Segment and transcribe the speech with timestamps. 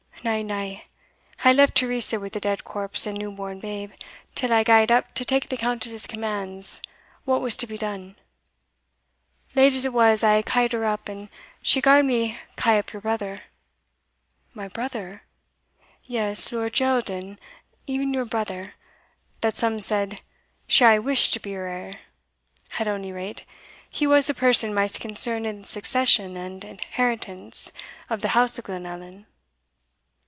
[0.23, 0.81] Na, na,
[1.43, 3.93] I left Teresa wi' the dead corpse and new born babe,
[4.35, 6.79] till I gaed up to take the Countess's commands
[7.25, 8.15] what was to be done.
[9.55, 11.27] Late as it was, I ca'd her up, and
[11.63, 13.45] she gar'd me ca' up your brother"
[14.53, 15.23] "My brother?"
[16.03, 17.39] "Yes, Lord Geraldin,
[17.89, 18.75] e'en your brother,
[19.39, 20.21] that some said
[20.67, 21.95] she aye wished to be her heir.
[22.77, 23.43] At ony rate,
[23.89, 27.73] he was the person maist concerned in the succession and heritance
[28.07, 29.25] of the house of Glenallan."